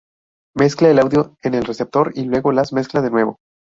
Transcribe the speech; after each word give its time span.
Mezcla 0.55 0.89
el 0.89 0.97
audio 0.97 1.37
en 1.43 1.53
el 1.53 1.63
receptor 1.63 2.11
y 2.15 2.23
luego 2.23 2.51
las 2.51 2.73
mezcla 2.73 3.03
de 3.03 3.11
nuevo. 3.11 3.37